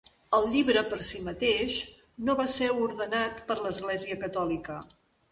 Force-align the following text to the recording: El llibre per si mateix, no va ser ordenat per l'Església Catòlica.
El 0.35 0.45
llibre 0.51 0.81
per 0.93 0.97
si 1.07 1.19
mateix, 1.25 1.75
no 2.29 2.35
va 2.39 2.45
ser 2.53 2.69
ordenat 2.85 3.43
per 3.51 3.59
l'Església 3.65 4.17
Catòlica. 4.23 4.79